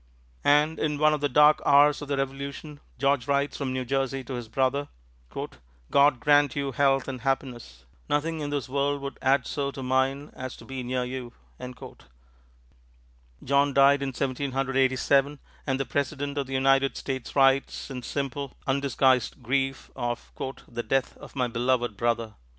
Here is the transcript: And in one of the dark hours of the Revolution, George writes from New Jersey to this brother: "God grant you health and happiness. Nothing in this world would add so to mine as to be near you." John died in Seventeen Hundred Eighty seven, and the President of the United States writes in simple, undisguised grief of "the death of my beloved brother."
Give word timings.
And 0.43 0.79
in 0.79 0.97
one 0.97 1.13
of 1.13 1.21
the 1.21 1.29
dark 1.29 1.61
hours 1.63 2.01
of 2.01 2.07
the 2.07 2.17
Revolution, 2.17 2.79
George 2.97 3.27
writes 3.27 3.55
from 3.55 3.71
New 3.71 3.85
Jersey 3.85 4.23
to 4.23 4.33
this 4.33 4.47
brother: 4.47 4.87
"God 5.91 6.19
grant 6.19 6.55
you 6.55 6.71
health 6.71 7.07
and 7.07 7.21
happiness. 7.21 7.85
Nothing 8.09 8.39
in 8.39 8.49
this 8.49 8.67
world 8.67 8.99
would 9.03 9.19
add 9.21 9.45
so 9.45 9.69
to 9.69 9.83
mine 9.83 10.31
as 10.33 10.55
to 10.55 10.65
be 10.65 10.81
near 10.81 11.03
you." 11.03 11.33
John 13.43 13.75
died 13.75 14.01
in 14.01 14.15
Seventeen 14.15 14.53
Hundred 14.53 14.75
Eighty 14.75 14.95
seven, 14.95 15.37
and 15.67 15.79
the 15.79 15.85
President 15.85 16.35
of 16.35 16.47
the 16.47 16.53
United 16.53 16.97
States 16.97 17.35
writes 17.35 17.91
in 17.91 18.01
simple, 18.01 18.55
undisguised 18.65 19.43
grief 19.43 19.91
of 19.95 20.31
"the 20.67 20.81
death 20.81 21.15
of 21.17 21.35
my 21.35 21.47
beloved 21.47 21.95
brother." 21.95 22.33